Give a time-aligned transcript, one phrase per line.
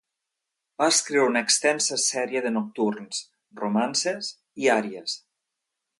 [0.81, 3.21] Va escriure una extensa sèrie de nocturns,
[3.63, 4.33] romances
[4.65, 5.19] i àries.